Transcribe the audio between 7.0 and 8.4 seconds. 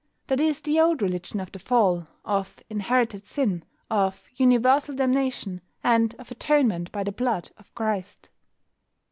the blood of Christ.